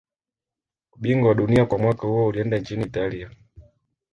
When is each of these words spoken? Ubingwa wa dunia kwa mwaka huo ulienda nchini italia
Ubingwa 0.95 1.29
wa 1.29 1.35
dunia 1.35 1.65
kwa 1.65 1.77
mwaka 1.77 2.07
huo 2.07 2.27
ulienda 2.27 2.57
nchini 2.57 2.85
italia 2.85 3.31